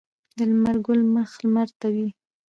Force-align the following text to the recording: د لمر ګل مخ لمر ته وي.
د 0.37 0.39
لمر 0.49 0.75
ګل 0.85 1.01
مخ 1.13 1.29
لمر 1.43 1.69
ته 1.79 1.87
وي. 1.95 2.07